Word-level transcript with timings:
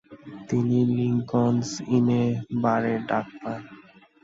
তিনি 0.47 0.77
লিঙ্কন’স 0.95 1.69
ইনে 1.95 2.23
বারে 2.63 2.93
ডাক 3.09 3.27
পান। 3.41 3.61